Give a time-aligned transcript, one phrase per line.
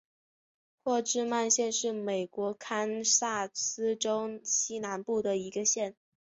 [0.83, 5.95] 霍治曼县是美国堪萨斯州西南部的一个县。